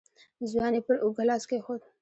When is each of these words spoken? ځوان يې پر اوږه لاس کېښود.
ځوان 0.51 0.73
يې 0.77 0.81
پر 0.87 0.95
اوږه 1.03 1.23
لاس 1.29 1.43
کېښود. 1.49 1.81